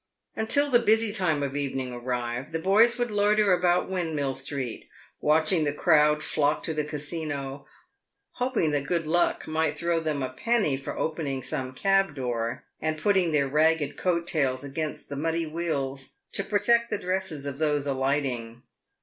Until 0.35 0.71
the 0.71 0.79
busy 0.79 1.13
time 1.13 1.43
of 1.43 1.53
the 1.53 1.61
evening 1.61 1.93
arrived, 1.93 2.53
the 2.53 2.57
boys 2.57 2.97
would 2.97 3.11
loiter 3.11 3.53
about 3.53 3.87
Windmill 3.87 4.33
street, 4.33 4.89
watching 5.19 5.63
the 5.63 5.75
crowd 5.75 6.23
flock 6.23 6.63
to 6.63 6.73
the 6.73 6.83
Casino, 6.83 7.67
hoping 8.31 8.71
that 8.71 8.87
good 8.87 9.05
luck 9.05 9.47
might 9.47 9.77
throw 9.77 9.99
them 9.99 10.23
a 10.23 10.29
penny 10.29 10.75
for 10.75 10.97
opening 10.97 11.43
some 11.43 11.73
cab 11.75 12.15
door, 12.15 12.63
and 12.81 12.97
putting 12.97 13.31
their 13.31 13.47
ragged 13.47 13.95
coat 13.95 14.25
tails 14.25 14.63
against 14.63 15.07
the 15.07 15.15
muddy 15.15 15.45
wheels 15.45 16.11
to 16.31 16.43
protect 16.43 16.89
the 16.89 16.97
dresses 16.97 17.45
of 17.45 17.59
those 17.59 17.85
alighting. 17.85 18.63